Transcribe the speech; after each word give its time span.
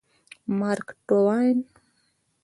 مارک 0.59 0.87
ټواین 1.07 1.59